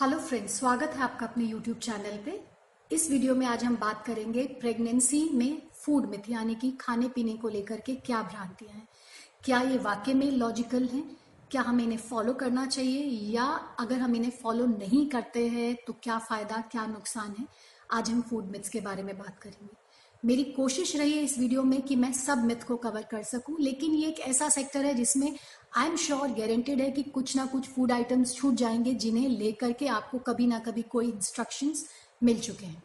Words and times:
Hello 0.00 0.18
friends, 0.18 0.58
स्वागत 0.58 0.92
है 0.96 1.02
आपका 1.02 1.26
अपने 1.26 1.44
यूट्यूब 1.44 1.78
चैनल 1.78 2.18
पे। 2.24 2.32
इस 2.90 3.10
वीडियो 3.10 3.34
में 3.34 3.44
आज 3.46 3.62
हम 3.64 3.76
बात 3.76 4.04
करेंगे 4.06 4.44
प्रेगनेंसी 4.60 5.22
में 5.34 5.62
फ़ूड 5.74 6.06
मिथ 6.10 6.28
यानी 6.30 6.54
कि 6.54 6.70
खाने 6.80 7.08
पीने 7.08 7.32
को 7.34 7.48
लेकर 7.48 7.80
के 7.86 7.94
क्या 7.96 8.20
भ्रांतियाँ 8.22 8.74
हैं। 8.74 8.86
क्या 9.44 9.60
ये 9.60 9.78
वाकई 9.78 10.14
में 10.14 10.30
लॉजिकल 10.32 10.84
हैं? 10.84 11.02
क्या 11.50 11.62
हमें 11.62 11.82
इन्हें 11.84 11.98
फॉलो 11.98 12.32
करना 12.34 12.66
चाहिए? 12.66 13.02
या 13.32 13.44
अगर 13.80 13.98
हम 13.98 14.14
इन्हें 14.16 14.32
फॉलो 14.42 14.66
नहीं 14.68 15.06
करते 15.08 15.46
हैं 15.48 15.74
तो 15.86 15.96
क्या 16.02 16.18
फ़ायदा, 16.20 16.62
क्या 16.72 16.86
नुकसान 16.86 17.34
है? 17.38 17.46
आज 17.92 18.10
हम 18.10 18.22
फ़ूड 18.22 18.50
मिथ्स 18.50 18.68
के 18.68 18.80
बारे 18.80 19.02
में 19.02 19.16
बात 19.18 19.38
करेंगे। 19.38 19.76
मेरी 20.22 20.44
कोशिश 20.44 20.94
रही 20.96 21.12
है 21.12 21.22
इस 21.24 21.38
वीडियो 21.38 21.62
में 21.62 21.80
कि 21.82 21.96
मैं 21.96 22.12
सब 22.12 22.44
मिथ 22.44 22.66
को 22.68 22.76
कवर 22.76 23.02
कर 23.02 23.22
सकूँ, 23.22 23.56
लेकिन 23.60 23.94
ये 23.94 24.08
एक 24.08 24.20
ऐसा 24.20 24.48
सेक्टर 24.48 24.84
है 24.84 24.94
जिसमें 24.94 25.34
आई 25.78 25.86
एम 25.86 25.96
श्योर 25.96 26.28
गारंटेड 26.28 26.80
है 26.80 26.90
कि 26.90 27.02
कुछ 27.02 27.36
ना 27.36 27.46
कुछ 27.46 27.68
फ़ूड 27.68 27.92
आइटम्स 27.92 28.34
छूट 28.34 28.54
जाएँगे 28.54 28.94
जिन्हें 28.94 29.28
लेकर 29.28 29.72
के 29.72 29.86
आपको 29.86 30.18
कभी 30.18 30.46
ना 30.46 30.58
कभी 30.58 30.82
कोई 30.82 31.10
इंस्ट्रक्शन 31.10 31.74
मिल 32.22 32.38
चुके 32.38 32.66
हैं। 32.66 32.82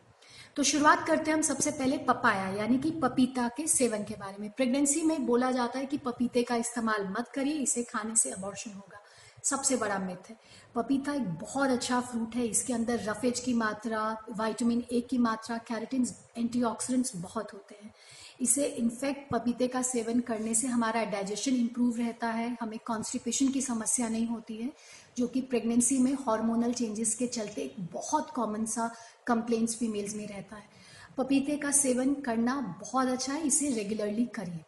तो 0.56 0.64
शुरुआत 0.64 1.08
करते 1.08 1.32
हैं 1.32 1.38
हम 1.38 1.44
सबसे 1.44 1.72
पहले 1.72 1.98
पपाया 1.98 2.50
यानी 2.50 2.78
कि 2.78 2.92
पपीता 2.92 3.48
के 3.48 3.68
सेवन 3.68 4.04
के 4.04 4.14
बारे 4.14 4.36
में। 4.40 4.50
प्रेगनेंसी 4.50 5.02
में 5.02 5.26
बोला 5.26 5.52
जाता 5.52 5.80
है 5.80 5.86
कि 5.86 5.98
पपीते 5.98 6.44
का 6.44 6.56
इस्तेमाल 6.56 7.16
मत 7.20 7.28
करिए, 7.28 7.54
इसे 7.54 7.84
खाने 7.84 8.16
से 8.16 8.32
अबॉर्शन 8.32 8.72
होगा। 8.72 9.03
सबसे 9.44 9.76
बड़ा 9.76 9.98
मिथ 10.00 10.30
है। 10.30 10.36
पपीता 10.76 11.14
एक 11.14 11.28
बहुत 11.32 11.70
अच्छा 11.70 12.00
फ्रूट 12.02 12.36
है, 12.36 12.46
इसके 12.46 12.74
अंदर 12.74 13.00
रफेज 13.00 13.40
की 13.40 13.54
मात्रा 13.54 14.10
विटामिन 14.32 14.84
ए 14.92 15.02
की 15.02 15.18
मात्रा 15.18 15.58
कैरेटिन 15.68 16.08
एंटीऑक्सीडेंट्स 16.38 17.16
बहुत 17.16 17.54
होते 17.54 17.76
हैं। 17.84 17.94
इसे 18.42 18.66
इनफैक्ट 18.66 19.30
पपीते 19.32 19.68
का 19.68 19.82
सेवन 19.82 20.20
करने 20.20 20.54
से 20.54 20.68
हमारा 20.68 21.04
डाइजेशन 21.04 21.56
इंप्रूव 21.56 21.98
रहता 21.98 22.28
है, 22.28 22.58
हमें 22.62 22.80
कॉन्स्टिपेशन 22.86 23.48
की 23.48 23.62
समस्या 23.62 24.10
नहीं 24.10 24.28
होती 24.28 24.58
है, 24.58 24.72
जो 25.18 25.28
कि 25.28 25.42
प्रेगनेंसी 25.42 25.98
में 25.98 26.14
हार्मोनल 26.28 26.74
चेंजेस 26.74 27.16
के 27.16 27.28
चलते 27.28 27.62
एक 27.62 27.76
बहुत 27.94 28.32
कॉमन 28.32 28.66
सा 28.66 28.92
कंप्लेंट्स 29.28 29.76
फीमेल्स 29.76 30.16
में 30.16 30.28
रहता 30.28 30.56
है। 30.56 30.72
पपीते 31.18 31.58
का 31.58 31.72
सेवन 31.72 32.14
करना 32.22 32.60
बहुत 32.82 33.08
अच्छा 33.08 33.34
है, 33.34 33.42
इसे 33.42 33.70
रेगुलरली 33.70 34.26
करिए। 34.26 34.64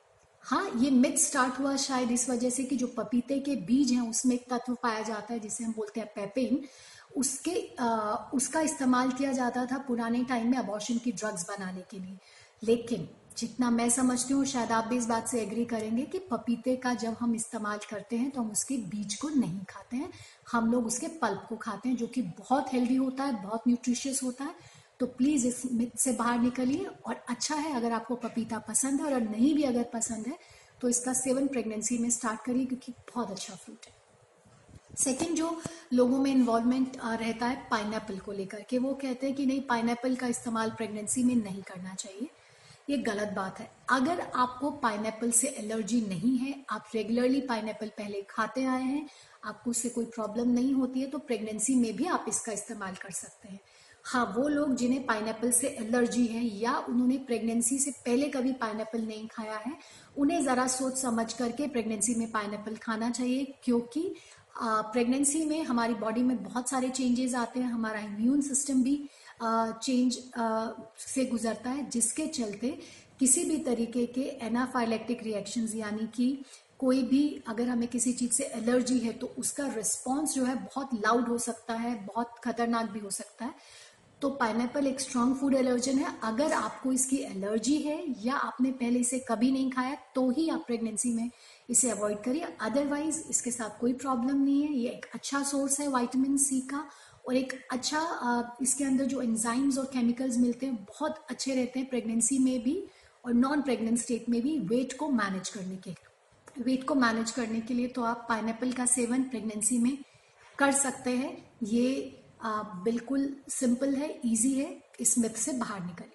हाँ 0.45 0.69
ये 0.77 0.89
मिथ 0.91 1.17
स्टार्ट 1.17 1.59
हुआ 1.59 1.75
शायद 1.75 2.11
इस 2.11 2.29
वजह 2.29 2.49
से 2.49 2.63
कि 2.63 2.75
जो 2.75 2.87
पपीते 2.87 3.39
के 3.39 3.55
बीज 3.65 3.91
हैं 3.91 4.09
उसमें 4.09 4.33
एक 4.35 4.45
तत्व 4.49 4.73
पाया 4.83 5.01
जाता 5.01 5.33
है 5.33 5.39
जिसे 5.39 5.63
हम 5.63 5.71
बोलते 5.73 5.99
हैं 5.99 6.09
पेपिन 6.15 6.59
उसके 7.17 7.53
आ, 7.79 7.87
उसका 8.33 8.61
इस्तेमाल 8.61 9.11
किया 9.11 9.31
जाता 9.31 9.65
था 9.65 9.77
पुराने 9.77 10.23
टाइम 10.23 10.51
में 10.51 10.57
अबॉर्शन 10.57 10.97
की 10.97 11.11
ड्रग्स 11.11 11.45
बनाने 11.49 11.81
के 11.91 11.99
लिए। 11.99 12.17
लेकिन 12.63 13.07
जितना 13.37 13.69
मैं 13.69 13.89
समझती 13.89 14.33
हूँ 14.33 14.45
शायद 14.45 14.71
आप 14.71 14.85
भी 14.85 14.97
इस 14.97 15.05
बात 15.05 15.27
से 15.27 15.41
एग्री 15.41 15.65
करेंगे 15.65 16.03
कि 16.03 16.19
पपीते 16.31 16.75
का 16.75 16.93
जब 16.93 17.15
हम 17.19 17.35
इस्तेमाल 17.35 17.79
करते 17.89 18.17
हैं 18.17 18.29
तो 18.31 18.41
हम 18.41 18.51
उसके 18.51 18.77
बीज 18.77 19.15
को 19.15 19.29
नहीं 19.29 19.59
खाते 19.69 19.97
हैं। 19.97 20.11
हम 20.51 20.71
लोग 20.71 20.85
उसके 20.85 21.07
पल्प 21.21 21.45
को 21.49 21.55
खाते 21.55 21.89
हैं 21.89 21.95
जो 21.95 22.07
कि 22.07 22.21
बहुत 22.21 22.73
हेल्दी 22.73 22.95
होता 22.95 23.23
है 23.23 23.43
बहुत 23.43 23.67
न्यूट्रिशियस 23.67 24.23
होता 24.23 24.43
है। 24.43 24.53
तो 24.99 25.05
प्लीज़ 25.07 25.47
इस 25.47 25.61
मिथ 25.71 25.97
से 25.97 26.11
बाहर 26.13 26.39
निकलिए 26.39 26.85
और 27.05 27.23
अच्छा 27.29 27.55
है 27.55 27.75
अगर 27.75 27.91
आपको 27.91 28.15
पपीता 28.17 28.59
पसंद 28.59 29.01
है 29.01 29.13
और 29.13 29.21
नहीं 29.21 29.53
भी 29.55 29.63
अगर 29.63 29.83
पसंद 29.93 30.27
है 30.27 30.37
तो 30.81 30.89
इसका 30.89 31.13
सेवन 31.13 31.47
प्रेगनेंसी 31.47 31.97
में 31.97 32.09
स्टार्ट 32.09 32.41
करिए 32.45 32.65
क्योंकि 32.65 32.93
बहुत 33.13 33.31
अच्छा 33.31 33.55
फ्रूट 33.55 33.85
है। 33.85 33.93
सेकेंड 34.95 35.35
जो 35.37 35.61
लोगों 35.93 36.17
में 36.19 36.31
इन्वॉल्वमेंट 36.31 36.97
रहता 36.97 37.47
है 37.47 37.67
पाइन 37.71 38.19
को 38.19 38.31
लेकर 38.31 38.61
के, 38.61 38.77
वो 38.77 38.93
कहते 38.93 39.27
हैं 39.27 39.35
कि 39.35 39.45
नहीं 39.45 39.61
पाइन 39.61 40.15
का 40.15 40.27
इस्तेमाल 40.27 40.71
प्रेगनेंसी 40.71 41.23
में 41.23 41.35
नहीं 41.35 41.61
करना 41.63 41.93
चाहिए। 41.95 42.29
ये 42.89 42.97
गलत 42.97 43.31
बात 43.35 43.59
है। 43.59 43.69
अगर 43.89 44.19
आपको 44.35 44.69
पाइन 44.81 45.31
से 45.31 45.47
एलर्जी 45.49 46.01
नहीं 46.01 46.37
है, 46.37 46.53
आप 46.69 46.89
रेगुलरली 46.95 47.41
पाइन 47.41 47.73
पहले 47.81 48.21
खाते 48.29 48.65
आए 48.65 48.83
हैं, 48.83 49.07
आपको 49.45 49.69
उससे 49.71 49.89
कोई 49.89 50.05
प्रॉब्लम 50.05 50.49
नहीं 50.49 50.73
होती 50.73 51.01
है 51.01 51.07
तो 51.07 51.17
प्रेगनेंसी 51.19 51.75
में 51.75 51.95
भी 51.95 52.05
आप 52.07 52.25
इसका 52.27 52.51
इस्तेमाल 52.51 52.95
कर 52.95 53.11
सकते 53.13 53.49
हैं। 53.49 53.59
हाँ 54.05 54.25
वो 54.35 54.47
लोग 54.47 54.75
जिन्हें 54.75 55.05
पाइन 55.05 55.51
से 55.51 55.67
एलर्जी 55.81 56.25
है 56.27 56.43
या 56.57 56.77
उन्होंने 56.89 57.17
प्रेगनेंसी 57.27 57.77
से 57.79 57.91
पहले 58.05 58.27
कभी 58.29 58.51
पाइन 58.53 58.81
नहीं 58.97 59.27
खाया 59.27 59.57
है, 59.57 59.73
उन्हें 60.17 60.41
ज़रा 60.43 60.65
सोच 60.67 60.97
समझ 60.97 61.31
करके 61.33 61.67
प्रेगनेंसी 61.67 62.15
में 62.15 62.29
पाइन 62.31 62.75
खाना 62.81 63.09
चाहिए 63.09 63.53
क्योंकि 63.63 64.13
प्रेगनेंसी 64.59 65.43
में 65.45 65.63
हमारी 65.65 65.93
बॉडी 65.95 66.23
में 66.23 66.43
बहुत 66.43 66.69
सारे 66.69 66.89
चेंजेस 66.89 67.33
आते 67.35 67.59
हैं, 67.59 67.71
हमारा 67.71 67.99
इम्यून 67.99 68.41
सिस्टम 68.41 68.83
भी 68.83 68.95
चेंज 69.41 70.17
से 71.05 71.25
गुजरता 71.25 71.69
है, 71.69 71.89
जिसके 71.89 72.27
चलते 72.27 72.77
किसी 73.19 73.43
भी 73.45 73.57
तरीके 73.63 74.05
के 74.07 74.21
एनाफाइलेक्टिक 74.45 75.23
रिएक्शंस 75.23 75.75
यानी 75.75 76.07
कि 76.15 76.37
कोई 76.79 77.01
भी 77.03 77.23
अगर 77.47 77.67
हमें 77.67 77.87
किसी 77.87 78.11
चीज़ 78.13 78.31
से 78.33 78.43
एलर्जी 78.55 78.97
है 78.99 79.11
तो 79.13 79.27
उसका 79.39 79.67
रिस्पॉन्स 79.75 80.33
जो 80.35 80.43
है 80.45 80.55
बहुत 80.55 80.93
लाउड 80.95 81.27
हो 81.27 81.37
सकता 81.37 81.73
है, 81.73 81.93
बहुत 82.05 82.33
खतरनाक 82.43 82.89
भी 82.91 82.99
हो 82.99 83.09
सकता 83.11 83.45
है। 83.45 83.53
तो 84.21 84.29
पाइनएप्पल 84.31 84.87
एक 84.87 84.99
स्ट्रॉन्ग 84.99 85.35
फ़ूड 85.37 85.53
एलर्जन 85.53 85.97
है। 85.97 86.13
अगर 86.23 86.53
आपको 86.53 86.91
इसकी 86.93 87.17
एलर्जी 87.17 87.75
है 87.77 88.03
या 88.23 88.35
आपने 88.35 88.71
पहले 88.73 88.99
इसे 88.99 89.19
कभी 89.29 89.51
नहीं 89.51 89.69
खाया 89.71 89.95
तो 90.15 90.29
ही 90.29 90.47
आप 90.49 90.63
प्रेगनेंसी 90.67 91.13
में 91.13 91.29
इसे 91.69 91.89
अवॉइड 91.89 92.21
करिए। 92.23 92.47
अदरवाइज़ 92.61 93.21
इसके 93.29 93.51
साथ 93.51 93.79
कोई 93.79 93.93
प्रॉब्लम 93.95 94.37
नहीं 94.37 94.63
है। 94.63 94.73
ये 94.73 94.89
एक 94.89 95.05
अच्छा 95.13 95.43
सोर्स 95.43 95.79
है 95.79 95.87
वाइटामिन 95.87 96.37
सी 96.37 96.59
का। 96.63 96.87
और 97.27 97.35
एक 97.35 97.53
अच्छा 97.71 98.57
इसके 98.61 98.83
अंदर 98.83 99.05
जो 99.05 99.21
एंजाइम्स 99.21 99.77
और 99.77 99.85
केमिकल्स 99.85 100.37
मिलते 100.37 100.65
हैं, 100.65 100.75
बहुत 100.75 101.25
अच्छे 101.29 101.55
रहते 101.55 101.79
हैं 101.79 101.89
प्रेगनेंसी 101.89 102.37
में 102.39 102.63
भी 102.63 102.83
और 103.25 103.33
नॉन 103.33 103.61
प्रेगनेंट 103.61 103.97
स्टेट 103.99 104.29
में 104.29 104.41
भी 104.41 104.57
वेट 104.59 104.97
को 104.97 105.09
मैनेज 105.09 105.49
करने 105.49 105.75
के 105.77 105.95
वेट 106.61 106.83
को 106.83 106.95
मैनेज 106.95 107.31
करने 107.31 107.61
के 107.61 107.73
लिए 107.73 107.87
तो 107.87 108.03
आप 108.03 108.25
पाइन 108.29 108.71
का 108.71 108.85
सेवन 108.85 109.23
प्रेगनेंसी 109.23 109.77
में 109.77 109.97
कर 110.59 110.71
सकते 110.73 111.09
हैं। 111.09 111.37
ये 111.63 112.21
बिल्कुल 112.45 113.29
सिंपल 113.49 113.95
है 113.95 114.09
इजी 114.25 114.53
है, 114.53 114.81
इस 114.99 115.17
मिथ 115.17 115.37
से 115.37 115.53
बाहर 115.53 115.79
निकलिए। 115.81 116.11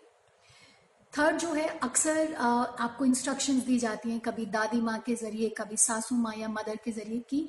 थर्ड 1.13 1.37
जो 1.37 1.53
है, 1.53 1.67
अक्सर 1.79 2.35
आपको 2.35 3.05
इंस्ट्रक्शंस 3.05 3.65
दी 3.65 3.79
जाती 3.79 4.11
हैं 4.11 4.21
कभी 4.21 4.47
दादी 4.49 4.81
माँ 4.81 4.99
के 4.99 5.15
ज़रिए, 5.15 5.49
कभी 5.49 5.77
सासू 5.77 6.17
माँ 6.17 6.35
या 6.37 6.49
मदर 6.49 6.77
के 6.85 6.93
ज़रिए 6.93 7.21
कि, 7.31 7.41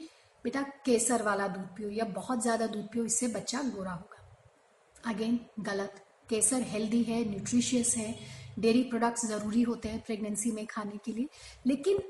बेटा, 0.43 0.61
केसर 0.85 1.23
वाला 1.23 1.47
दूध 1.47 1.67
पियो 1.77 1.89
या 1.89 2.05
बहुत 2.05 2.41
ज़्यादा 2.41 2.67
दूध 2.67 2.87
पियो, 2.87 3.05
इससे 3.05 3.27
बच्चा 3.27 3.61
गोरा 3.65 3.91
होगा। 3.91 5.11
अगेन 5.11 5.39
गलत। 5.59 6.03
केसर 6.29 6.61
हेल्दी 6.61 7.03
है 7.03 7.23
न्यूट्रिशियस 7.29 7.95
है 7.97 8.15
डेयरी 8.59 8.83
प्रोडक्ट्स 8.83 9.25
ज़रूरी 9.25 9.61
होते 9.61 9.89
हैं 9.89 9.99
प्रेगनेंसी 10.01 10.51
में 10.51 10.65
खाने 10.65 10.97
के 11.05 11.11
लिए। 11.11 11.27
लेकिन 11.67 12.01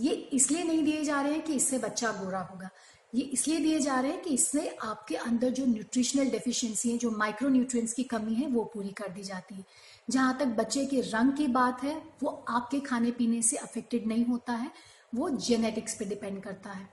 ये 0.00 0.12
इसलिए 0.32 0.62
नहीं 0.64 0.82
दिए 0.84 1.02
जा 1.04 1.20
रहे 1.22 1.32
हैं 1.32 1.42
कि 1.42 1.54
इससे 1.54 1.78
बच्चा 1.78 2.10
गोरा 2.12 2.40
होगा। 2.42 2.68
ये 3.12 3.22
इसलिए 3.24 3.58
दिए 3.58 3.78
जा 3.78 3.98
रहे 4.00 4.10
हैं 4.10 4.20
कि 4.22 4.30
इससे 4.30 4.66
आपके 4.82 5.16
अंदर 5.16 5.50
जो 5.50 5.66
न्यूट्रिशनल 5.66 6.30
डेफिशिएंसी 6.30 6.90
है, 6.90 6.98
जो 6.98 7.10
माइक्रो 7.10 7.48
न्यूट्रिएंट्स 7.48 7.92
की 7.92 8.02
कमी 8.04 8.34
है, 8.34 8.46
वो 8.46 8.64
पूरी 8.64 8.90
कर 8.90 9.08
दी 9.08 9.22
जाती 9.22 9.54
है। 9.54 9.64
जहाँ 10.10 10.36
तक 10.38 10.46
बच्चे 10.56 10.84
के 10.86 11.00
रंग 11.00 11.32
की 11.32 11.46
बात 11.48 11.82
है, 11.82 11.94
वो 12.22 12.44
आपके 12.48 12.80
खाने 12.80 13.10
पीने 13.10 13.42
से 13.42 13.56
अफेक्टेड 13.58 14.06
नहीं 14.06 14.24
होता 14.24 14.52
है, 14.54 14.70
वो 15.14 15.30
जेनेटिक्स 15.30 15.94
पे 15.94 16.04
डिपेंड 16.04 16.42
करता 16.42 16.70
है। 16.70 16.88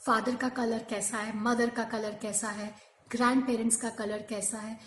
फादर 0.00 0.36
का 0.36 0.48
कलर 0.50 0.84
कैसा 0.90 1.18
है 1.18 1.36
मदर 1.38 1.70
का 1.70 1.84
कलर 1.84 2.18
कैसा 2.22 2.48
है 2.50 2.74
ग्रैंड 3.10 3.46
पेरेंट्स 3.46 3.76
का 3.76 3.88
कलर 3.90 4.22
कैसा 4.28 4.58
है 4.58 4.78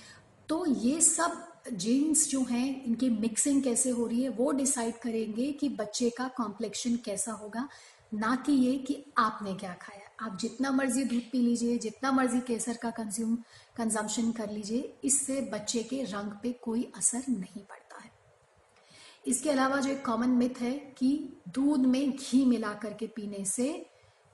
तो 0.49 0.65
ये 0.67 1.01
सब 1.01 1.43
जीन्स 1.73 2.27
जो 2.29 2.41
हैं, 2.43 2.83
इनकी 2.85 3.09
मिक्सिंग 3.09 3.61
कैसे 3.63 3.89
हो 3.89 4.05
रही 4.07 4.23
है, 4.23 4.29
वो 4.29 4.51
डिसाइड 4.51 4.97
करेंगे 4.97 5.51
कि 5.51 5.69
बच्चे 5.71 6.09
का 6.09 6.27
कॉम्प्लेक्शन 6.37 6.95
कैसा 7.05 7.31
होगा, 7.31 7.67
ना 8.13 8.35
कि 8.35 8.51
ये 8.53 8.77
कि 8.77 9.03
आपने 9.17 9.53
क्या 9.53 9.73
खाया। 9.81 10.02
आप 10.19 10.38
जितना 10.41 10.72
मर्ज़ी 10.72 11.03
दूध 11.03 11.22
पी 11.31 11.38
लीजिए, 11.40 11.78
जितना 11.78 12.12
मर्ज़ी 12.12 12.40
केसर 12.40 12.78
का 12.81 12.90
कंज्यूम 12.91 13.35
कंजम्पशन 13.78 14.31
कर 14.31 14.50
लीजिए, 14.50 14.94
इससे 15.03 15.41
बच्चे 15.53 15.84
के 15.84 16.01
रंग 16.03 16.31
पे 16.44 16.51
कोई 16.63 16.91
असर 16.97 17.24
नहीं 17.29 17.62
पड़ता 17.62 18.01
है। 18.01 18.12
इसके 19.28 19.50
अलावा 19.50 19.79
जो 19.79 19.90
एक 19.91 20.06
कॉमन 20.06 20.29
मिथ 20.29 20.62
है 20.62 20.72
कि 20.97 21.41
दूध 21.50 21.85
में 21.85 22.12
घी 22.12 22.44
मिला 22.46 22.74
करके 22.74 23.07
पीने 23.07 23.44
से 23.46 23.66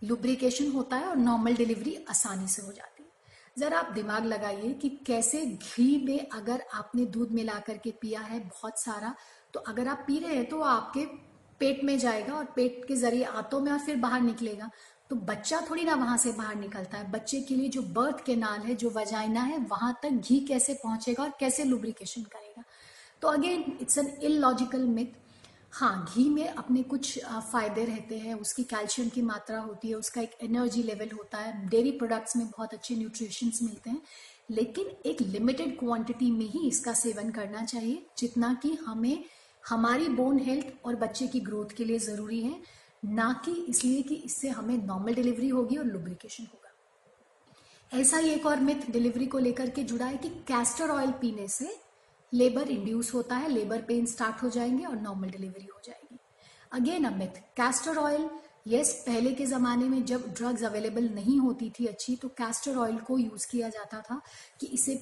लुब्रिकेशन 0.01 0.71
होता 0.71 0.95
है 0.95 1.07
और 1.07 1.17
नॉर्मल 1.17 1.55
डिलीवरी 1.55 1.95
आसानी 2.09 2.47
से 2.47 2.61
हो 2.61 2.71
जाती 2.71 3.03
है। 3.03 3.09
जरा 3.57 3.79
आप 3.79 3.91
दिमाग 3.93 4.25
लगाइए 4.25 4.73
कि 4.73 4.89
कैसे 5.07 5.45
घी 5.45 6.05
में 6.05 6.29
अगर 6.29 6.63
आपने 6.73 7.05
दूध 7.07 7.31
मिला 7.31 7.59
करके 7.59 7.91
पिया 7.91 8.21
है 8.21 8.39
बहुत 8.39 8.79
सारा 8.79 9.13
तो 9.53 9.59
अगर 9.59 9.87
आप 9.87 10.03
पी 10.07 10.19
रहे 10.19 10.35
हैं 10.35 10.45
तो 10.49 10.61
आपके 10.61 11.05
पेट 11.61 11.83
में 11.83 11.97
जाएगा 11.99 12.33
और 12.33 12.45
पेट 12.55 12.83
के 12.87 12.95
ज़रिए 12.95 13.23
आंतों 13.23 13.59
में 13.59 13.71
और 13.71 13.79
फिर 13.79 13.95
बाहर 13.97 14.21
निकलेगा। 14.21 14.69
तो 15.09 15.15
बच्चा 15.15 15.61
थोड़ी 15.69 15.83
ना 15.83 15.95
वहाँ 15.95 16.17
से 16.17 16.31
बाहर 16.31 16.55
निकलता 16.55 16.97
है। 16.97 17.11
बच्चे 17.11 17.41
के 17.41 17.55
लिए 17.55 17.69
जो 17.69 17.81
बर्थ 17.81 18.25
के 18.25 18.35
नाल 18.35 18.59
है, 18.59 18.75
जो 18.75 18.89
वजाइना 18.89 19.41
है, 19.41 19.57
वहाँ 19.57 19.99
तक 20.03 20.09
घी 20.09 20.39
कैसे 20.39 20.73
पहुंचेगा 20.73 21.23
और 21.23 21.33
कैसे 21.39 21.63
लुब्रिकेशन 21.63 22.21
करेगा। 22.21 22.63
तो 23.21 23.27
again 23.27 23.77
it's 23.81 23.97
an 23.97 24.07
illogical 24.23 24.79
myth 24.79 25.17
हाँ 25.71 26.13
घी 26.15 26.29
में 26.29 26.47
अपने 26.47 26.83
कुछ 26.83 27.19
फ़ायदे 27.25 27.83
रहते 27.85 28.17
हैं। 28.17 28.33
उसकी 28.33 28.63
कैल्शियम 28.63 29.09
की 29.09 29.21
मात्रा 29.21 29.59
होती 29.59 29.87
है, 29.87 29.93
उसका 29.93 30.21
एक 30.21 30.31
एनर्जी 30.43 30.83
लेवल 30.83 31.09
होता 31.13 31.37
है। 31.37 31.67
डेयरी 31.69 31.91
प्रोडक्ट्स 31.91 32.35
में 32.35 32.47
बहुत 32.47 32.73
अच्छे 32.73 32.95
न्यूट्रिशंस 32.95 33.59
मिलते 33.63 33.89
हैं। 33.89 34.01
लेकिन 34.51 34.87
एक 35.05 35.21
लिमिटेड 35.21 35.79
क्वांटिटी 35.79 36.31
में 36.31 36.45
ही 36.45 36.67
इसका 36.67 36.93
सेवन 36.93 37.29
करना 37.29 37.65
चाहिए, 37.65 38.05
जितना 38.17 38.53
कि 38.53 38.77
हमें, 38.85 39.23
हमारी 39.69 40.07
बोन 40.09 40.39
हेल्थ 40.39 40.65
और 40.85 40.95
बच्चे 40.95 41.27
की 41.27 41.39
ग्रोथ 41.39 41.75
के 41.77 41.85
लिए 41.85 41.99
ज़रूरी 41.99 42.41
है। 42.41 42.78
ना 43.03 43.31
कि 43.45 43.51
इसलिए 43.51 44.01
कि 44.01 44.15
इससे 44.15 44.49
हमें 44.49 44.77
नॉर्मल 44.77 45.13
डिलीवरी 45.13 45.49
होगी 45.49 45.75
और 45.75 45.85
लुब्रिकेशन 45.85 46.43
होगा। 46.43 47.99
ऐसा 47.99 48.17
ही 48.17 48.29
एक 48.29 48.45
और 48.45 48.59
मिथ 48.59 48.89
डिलीवरी 48.91 49.25
को 49.25 49.37
लेकर 49.37 49.69
के 49.69 49.83
जुड़ा 49.83 50.05
है 50.05 50.17
कि 50.17 50.29
कैस्टर 50.47 50.89
ऑयल 50.89 51.11
पीने 51.11 51.47
से 51.47 51.75
लेबर 52.33 52.69
इंड्यूस 52.69 53.13
होता 53.13 53.35
है 53.35 53.49
लेबर 53.49 53.81
पेन 53.81 54.05
स्टार्ट 54.05 54.43
हो 54.43 54.49
जाएँगे 54.49 54.85
और 54.85 54.99
नॉर्मल 55.01 55.29
डिलीवरी 55.29 55.65
हो 55.65 55.79
जाएगी। 55.85 56.19
Again 56.71 57.05
a 57.05 57.15
myth 57.17 57.39
castor 57.57 57.97
oil 57.97 58.29
yes 58.67 58.93
पहले 59.07 59.31
के 59.33 59.45
ज़माने 59.45 59.87
में 59.89 60.03
जब 60.05 60.27
ड्रग्स 60.37 60.63
अवेलेबल 60.63 61.09
नहीं 61.09 61.39
होती 61.39 61.69
थी 61.69 61.85
अच्छी 61.85 62.15
तो 62.15 62.27
कैस्टर 62.37 62.77
ऑयल 62.77 62.97
को 62.97 63.17
यूज़ 63.17 63.47
किया 63.51 63.69
जाता 63.69 64.01
था 64.01 64.21
कि 64.59 64.67
इसे 64.67 64.95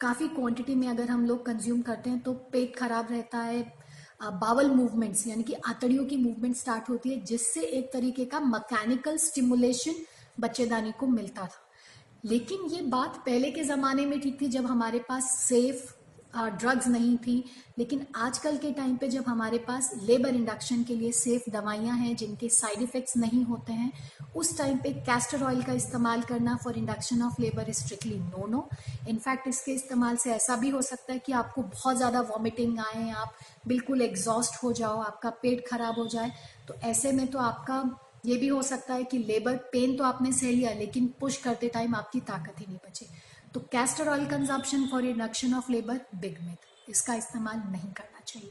काफ़ी 0.00 0.28
क्वांटिटी 0.28 0.74
में 0.74 0.88
अगर 0.88 1.10
हम 1.10 1.24
लोग 1.26 1.44
कंज्यूम 1.46 1.80
करते 1.82 2.10
हैं 2.10 2.20
तो 2.20 2.32
पेट 2.52 2.76
खराब 2.76 3.10
रहता 3.10 3.38
है 3.38 3.62
बावल 4.20 4.70
मूवमेंट्स 4.70 5.26
यानी 5.26 5.42
कि 5.42 5.54
आतड़ियों 5.66 6.04
की 6.04 6.16
मूवमेंट 6.16 6.56
स्टार्ट 6.56 6.88
होती 6.90 7.10
है, 7.10 7.20
जिससे 7.20 7.60
एक 7.60 7.92
तरीके 7.92 8.24
का 8.24 8.40
मैकेनिकल 8.40 9.16
स्टिमुलेशन 9.16 9.94
बच्चेदानी 10.40 10.92
को 10.92 11.06
मिलता 11.06 11.42
था। 11.42 11.62
लेकिन 12.24 12.64
ये 12.70 12.80
बात 12.82 13.16
पहले 13.16 13.50
के 13.50 13.62
ज़माने 13.64 14.06
में 14.06 14.20
ठीक 14.20 14.40
थी, 14.40 14.46
जब 14.48 14.66
हमारे 14.66 14.98
पास 14.98 15.30
सेफ़ 15.40 15.92
ड्रग्स 16.36 16.86
नहीं 16.88 17.16
थी। 17.16 17.44
लेकिन 17.78 18.04
आजकल 18.16 18.56
के 18.56 18.70
टाइम 18.72 18.96
पे 18.96 19.08
जब 19.08 19.24
हमारे 19.26 19.58
पास 19.58 19.90
लेबर 20.02 20.34
इंडक्शन 20.34 20.82
के 20.84 20.94
लिए 20.94 21.12
सेफ़ 21.12 21.50
दवाइयाँ 21.50 21.96
हैं, 21.96 22.14
जिनके 22.16 22.48
साइड 22.48 22.82
इफ़ेक्ट्स 22.82 23.16
नहीं 23.16 23.44
होते 23.44 23.72
हैं, 23.72 23.92
उस 24.36 24.56
टाइम 24.58 24.78
पे 24.78 24.92
कैस्टर 25.06 25.42
ऑयल 25.42 25.62
का 25.62 25.72
इस्तेमाल 25.72 26.22
करना 26.22 26.56
for 26.64 26.78
induction 26.78 27.22
of 27.22 27.40
labour 27.42 27.72
strictly 27.72 28.18
no 28.18 28.46
no 28.46 28.68
in fact 29.08 29.48
इसके 29.48 29.72
इस्तेमाल 29.72 30.16
से 30.16 30.32
ऐसा 30.32 30.56
भी 30.56 30.70
हो 30.70 30.82
सकता 30.82 31.12
है 31.12 31.18
कि 31.18 31.32
आपको 31.34 31.62
बहुत 31.62 31.96
ज़्यादा 31.96 32.20
वॉमिटिंग 32.22 32.78
आए, 32.80 33.10
आप 33.10 33.34
बिल्कुल 33.68 34.02
एग्जॉस्ट 34.02 34.62
हो 34.62 34.72
जाओ, 34.72 35.00
आपका 35.00 35.30
पेट 35.42 35.66
खराब 35.68 35.98
हो 35.98 36.06
जाए। 36.06 36.32
तो 36.68 36.74
ऐसे 36.84 37.12
में 37.12 37.26
तो 37.26 37.38
आपका 37.40 37.82
ये 38.26 38.36
भी 38.36 38.46
हो 38.48 38.62
सकता 38.62 38.94
है 38.94 39.04
कि 39.04 39.18
लेबर 39.18 39.56
पेन 39.72 39.96
तो 39.96 40.04
आपने 40.04 40.32
सह 40.32 40.50
लिया, 40.50 40.72
लेकिन 40.72 41.06
पुश 41.20 41.36
करते 41.36 41.68
टाइम 41.68 41.94
आपकी 41.94 42.20
ताकत 42.22 42.60
ही 42.60 42.66
नहीं 42.66 42.78
बची। 42.86 43.06
तो 43.56 43.60
castor 43.72 44.08
oil 44.08 44.24
consumption 44.26 44.86
for 44.86 45.02
reduction 45.02 45.54
of 45.54 45.70
labour 45.72 46.00
big 46.14 46.40
myth 46.44 46.90
इसका 46.90 47.14
इस्तेमाल 47.14 47.60
नहीं 47.68 47.92
करना 47.92 48.20
चाहिए। 48.22 48.50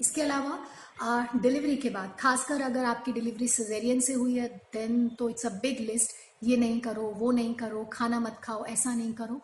इसके 0.00 0.22
अलावा 0.22 1.30
डिलीवरी 1.36 1.76
के 1.76 1.90
बाद, 1.90 2.14
खासकर 2.20 2.62
अगर 2.62 2.84
आपकी 2.84 3.12
डिलीवरी 3.12 3.48
सिजेरियन 3.48 4.00
से 4.00 4.12
हुई 4.12 4.36
है 4.36 4.48
देन 4.72 5.08
तो 5.18 5.28
इट्स 5.30 5.46
अ 5.46 5.50
बिग 5.62 5.80
लिस्ट 5.80 6.12
ये 6.44 6.56
नहीं 6.56 6.80
करो, 6.80 7.02
वो 7.02 7.30
नहीं 7.32 7.54
करो, 7.54 7.84
खाना 7.92 8.20
मत 8.20 8.38
खाओ, 8.44 8.64
ऐसा 8.66 8.94
नहीं 8.94 9.12
करो। 9.12 9.40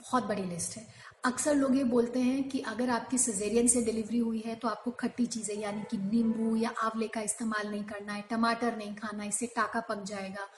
बहुत 0.00 0.24
बड़ी 0.24 0.44
लिस्ट 0.44 0.76
है। 0.76 0.86
अक्सर 1.24 1.54
लोग 1.54 1.76
ये 1.76 1.84
बोलते 1.86 2.20
हैं 2.20 2.42
कि 2.48 2.60
अगर 2.68 2.90
आपकी 2.90 3.18
सिजेरियन 3.18 3.66
से 3.68 3.82
डिलीवरी 3.82 4.18
हुई 4.18 4.42
है 4.46 4.54
तो 4.54 4.68
आपको 4.68 4.90
खट्टी 5.00 5.26
चीज़ें, 5.28 5.54
यानी 5.56 5.82
कि 5.90 5.96
नींबू 5.98 6.56
या 6.56 6.70
आंवले 6.82 7.08
का 7.08 7.20
इस्तेमाल 7.20 7.70
नहीं 7.70 7.84
करना 7.84 8.12
है, 8.12 8.24
टमाटर 8.30 8.76
नहीं 8.76 8.94
खाना 8.96 9.24
इससे 9.24 9.46
टाका 9.56 9.80
पक 9.88 10.04
जाएगा। 10.06 10.48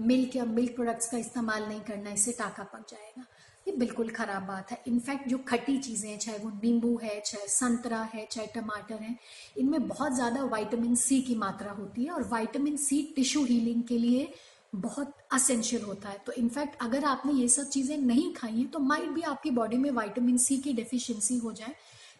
मिल्क 0.00 0.36
या 0.36 0.44
मिल्क 0.46 0.74
प्रोडक्ट्स 0.74 1.10
का 1.10 1.18
इस्तेमाल 1.18 1.62
नहीं 1.62 1.80
करना, 1.82 2.10
इससे 2.10 2.32
टाका 2.32 2.62
पक 2.64 2.86
जाएगा। 2.90 3.24
ये 3.66 3.72
बिल्कुल 3.76 4.08
ख़राब 4.10 4.42
बात 4.42 4.70
है। 4.70 4.82
इनफैक्ट 4.88 5.28
जो 5.28 5.38
खट्टी 5.48 5.76
चीज़ें 5.78 6.08
हैं, 6.10 6.18
चाहे 6.18 6.38
वो 6.38 6.50
नींबू 6.52 6.96
है, 7.02 7.20
चाहे 7.22 7.48
संतरा 7.48 8.02
है, 8.14 8.26
चाहे 8.26 8.46
टमाटर 8.54 9.02
है, 9.02 9.16
इनमें 9.58 9.88
बहुत 9.88 10.14
ज़्यादा 10.14 10.44
वाइटामिन 10.46 10.94
सी 10.96 11.20
की 11.22 11.34
मात्रा 11.36 11.72
होती 11.72 12.04
है 12.04 12.10
और 12.10 12.28
वाइटामिन 12.28 12.76
सी 12.78 13.02
टिश्यू 13.16 13.44
हीलिंग 13.44 13.82
के 13.84 13.98
लिए 13.98 14.32
बहुत 14.76 15.14
असेंशियल 15.32 15.82
होता 15.82 16.08
है। 16.08 16.18
तो 16.26 16.32
इनफैक्ट 16.34 16.82
अगर 16.82 17.04
आपने 17.04 17.32
ये 17.32 17.48
सब 17.48 17.68
चीज़ें 17.68 17.96
नहीं 17.98 18.32
खाई 18.34 18.52
हैं 18.52 18.68
तो 18.70 18.78
माइट 18.80 19.08
भी 19.10 19.22
आपकी 19.24 19.50
बॉडी 19.52 19.76
में 19.76 19.90
वाइटामिन 19.92 20.36
सी 20.38 20.56
की 20.58 20.72
डेफिशिएंसी 20.72 21.36
हो 21.38 21.52
जाए, 21.52 21.74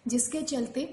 जिसके 0.09 0.43
चलते 0.44 0.85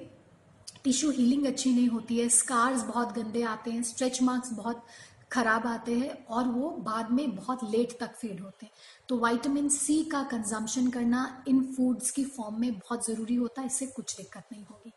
टिश्यू 0.83 1.09
हीलिंग 1.11 1.45
अच्छी 1.45 1.73
नहीं 1.73 1.87
होती 1.89 2.17
है 2.17 2.27
स्कार्स 2.29 2.83
बहुत 2.83 3.13
गंदे 3.13 3.41
आते 3.45 3.71
हैं 3.71 3.83
स्ट्रेच 3.83 4.21
मार्क्स 4.21 4.51
बहुत 4.53 4.85
खराब 5.31 5.65
आते 5.67 5.93
हैं 5.93 6.25
और 6.25 6.47
वो 6.47 6.69
बाद 6.81 7.11
में 7.11 7.35
बहुत 7.35 7.63
लेट 7.71 7.97
तक 7.99 8.13
फेड 8.15 8.39
होते 8.39 8.65
हैं। 8.65 8.71
तो 9.09 9.17
विटामिन 9.19 9.69
सी 9.69 10.03
का 10.03 10.23
कंजम्पशन 10.25 10.89
करना 10.89 11.43
इन 11.47 11.61
फूड्स 11.73 12.11
की 12.11 12.23
फॉर्म 12.25 12.59
में 12.61 12.71
बहुत 12.73 13.05
ज़रूरी 13.07 13.35
होता 13.35 13.61
है, 13.61 13.67
इससे 13.67 13.85
कुछ 13.87 14.15
दिक्कत 14.17 14.43
नहीं 14.51 14.63
होगी। 14.63 14.93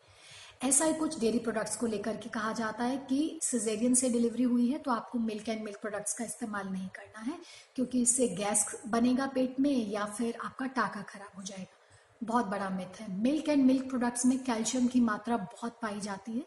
ऐसा 0.62 0.84
ही 0.84 0.92
कुछ 0.94 1.18
डेयरी 1.20 1.38
प्रोडक्ट्स 1.38 1.76
को 1.76 1.86
लेकर 1.86 2.16
के 2.16 2.28
कहा 2.28 2.52
जाता 2.52 2.84
है 2.84 2.96
कि 3.08 3.38
सिजेरियन 3.42 3.94
से 3.94 4.08
डिलीवरी 4.10 4.42
हुई 4.44 4.66
है 4.68 4.78
तो 4.78 4.90
आपको 4.90 5.18
मिल्क 5.18 5.48
एंड 5.48 5.62
मिल्क 5.64 5.78
प्रोडक्ट्स 5.80 6.12
का 6.14 6.24
इस्तेमाल 6.24 6.68
नहीं 6.68 6.88
करना 6.88 7.20
है, 7.22 7.38
क्योंकि 7.76 8.02
इससे 8.02 8.28
गैस 8.30 8.66
बनेगा 8.88 9.26
पेट 9.26 9.60
में 9.60 9.90
या 9.90 10.04
फिर 10.08 10.38
आपका 10.44 10.66
टाका 10.68 11.02
खराब 11.02 11.36
हो 11.36 11.42
जाएगा। 11.42 11.76
बहुत 12.22 12.46
बड़ा 12.46 12.68
मिथ 12.70 13.00
है। 13.00 13.06
मिल्क 13.20 13.48
एंड 13.48 13.64
मिल्क 13.66 13.88
प्रोडक्ट्स 13.88 14.26
में 14.26 14.38
कैल्शियम 14.44 14.86
की 14.86 15.00
मात्रा 15.00 15.36
बहुत 15.36 15.78
पाई 15.82 16.00
जाती 16.00 16.32
है। 16.32 16.44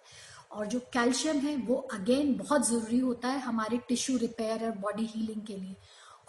और 0.53 0.67
जो 0.67 0.79
कैल्शियम 0.93 1.37
है, 1.37 1.55
वो 1.57 1.75
अगेन 1.93 2.35
बहुत 2.37 2.67
ज़रूरी 2.67 2.99
होता 2.99 3.27
है 3.27 3.39
हमारे 3.41 3.77
टिश्यू 3.87 4.17
रिपेयर 4.17 4.65
और 4.65 4.77
बॉडी 4.79 5.05
हीलिंग 5.05 5.41
के 5.47 5.55
लिए। 5.55 5.75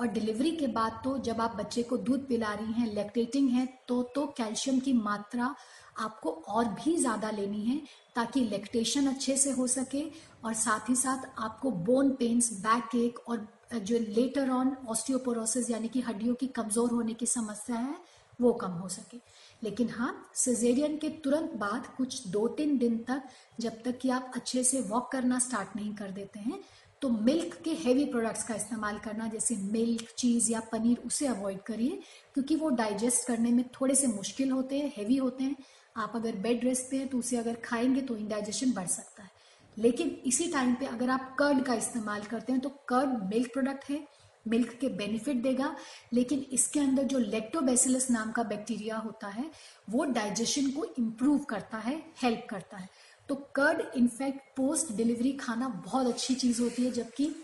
और 0.00 0.06
डिलीवरी 0.08 0.50
के 0.56 0.66
बाद 0.68 1.00
तो 1.04 1.16
जब 1.24 1.40
आप 1.40 1.54
बच्चे 1.56 1.82
को 1.82 1.96
दूध 1.98 2.26
पिला 2.28 2.52
रही 2.54 2.72
हैं 2.72 2.92
लैक्टेटिंग 2.94 3.48
है 3.50 3.66
तो 3.88 4.02
तो 4.14 4.26
कैल्शियम 4.36 4.78
की 4.80 4.92
मात्रा 4.92 5.54
आपको 5.98 6.30
और 6.48 6.68
भी 6.74 6.96
ज़्यादा 6.96 7.30
लेनी 7.30 7.64
है 7.64 7.80
ताकि 8.16 8.40
लैक्टेशन 8.44 9.06
अच्छे 9.06 9.36
से 9.36 9.50
हो 9.50 9.66
सके 9.66 10.02
और 10.44 10.54
साथ 10.54 10.88
ही 10.90 10.94
साथ 10.96 11.28
आपको 11.38 11.70
बोन 11.86 12.10
पेन्स 12.14 12.52
बैक 12.62 12.94
एक 12.94 13.18
और 13.28 13.46
जो 13.74 13.98
लेटर 13.98 14.50
ऑन 14.50 14.76
ऑस्टियोपोरोसिस 14.88 15.70
यानी 15.70 15.88
कि 15.88 16.00
हड्डियों 16.00 16.34
की 16.34 16.46
कमज़ोर 16.48 16.90
होने 16.90 17.14
की 17.14 17.26
समस्या 17.26 17.76
है, 17.76 17.96
वो 18.40 18.52
कम 18.54 18.72
हो 18.72 18.88
सके। 18.88 19.18
लेकिन 19.62 19.88
हाँ 19.88 20.30
सिजेरियन 20.34 20.96
के 20.96 21.08
तुरंत 21.24 21.52
बाद 21.56 21.86
कुछ 21.96 22.26
दो 22.28 22.46
तीन 22.48 22.76
दिन 22.78 22.98
तक 22.98 23.22
जब 23.60 23.82
तक 23.82 23.98
कि 23.98 24.10
आप 24.10 24.32
अच्छे 24.36 24.64
से 24.64 24.80
वॉक 24.80 25.10
करना 25.12 25.38
स्टार्ट 25.38 25.76
नहीं 25.76 25.94
कर 25.94 26.10
देते 26.10 26.40
हैं 26.40 26.60
तो 27.02 27.08
मिल्क 27.08 27.54
के 27.64 27.70
हेवी 27.74 28.04
प्रोडक्ट्स 28.04 28.42
का 28.44 28.54
इस्तेमाल 28.54 28.98
करना, 28.98 29.26
जैसे 29.28 29.56
मिल्क 29.56 30.08
चीज़ 30.18 30.50
या 30.52 30.60
पनीर, 30.72 30.98
उसे 31.06 31.26
अवॉइड 31.26 31.60
करिए, 31.60 32.00
क्योंकि 32.34 32.56
वो 32.56 32.68
डाइजेस्ट 32.70 33.26
करने 33.26 33.50
में 33.50 33.64
थोड़े 33.70 33.94
से 33.94 34.06
मुश्किल 34.06 34.50
होते 34.50 34.78
हैं 34.78 34.92
हैवी 34.96 35.16
होते 35.16 35.44
हैं। 35.44 35.56
आप 35.96 36.12
अगर 36.16 36.36
बेड 36.36 36.64
रेस्ट 36.64 36.90
पे 36.90 36.96
हैं 36.96 37.08
तो 37.08 37.18
उसे 37.18 37.36
अगर 37.36 37.54
खाएँगे 37.54 38.00
तो 38.00 38.16
इंडाइजेशन 38.16 38.72
बढ़ 38.72 38.86
सकता 38.86 39.22
है। 39.22 39.30
लेकिन 39.76 40.08
इसी 40.26 40.46
टाइम 40.52 40.74
पे 40.74 40.86
अगर 40.86 41.10
आप 41.10 41.34
कर्ड 41.38 41.62
का 41.64 41.74
इस्तेमाल 41.74 42.22
करते 42.22 42.52
हैं 42.52 42.60
तो 42.60 42.68
कर्ड 42.88 43.22
मिल्क 43.30 43.52
प्रोडक्ट 43.52 43.90
है। 43.90 44.06
मिल्क 44.46 44.76
के 44.80 44.88
बेनिफिट 44.90 45.42
देगा, 45.42 45.74
लेकिन 46.12 46.46
इसके 46.52 46.80
अंदर 46.80 47.02
जो 47.02 47.18
लेक्टोबेसिलस 47.18 48.10
नाम 48.10 48.32
का 48.32 48.42
बैक्टीरिया 48.42 48.96
होता 48.96 49.28
है, 49.28 49.50
वो 49.90 50.04
डाइजेशन 50.04 50.70
को 50.70 50.84
इम्प्रूव 50.98 51.38
करता 51.44 51.78
है 51.78 52.02
हेल्प 52.22 52.46
करता 52.50 52.76
है। 52.76 52.88
तो 53.28 53.34
कर्ड 53.54 53.82
इनफैक्ट 53.96 54.40
पोस्ट 54.56 54.92
डिलीवरी 54.92 55.32
खाना 55.32 55.68
बहुत 55.68 56.06
अच्छी 56.06 56.34
चीज़ 56.34 56.62
होती 56.62 56.84
है, 56.84 56.90
जबकि 56.92 57.34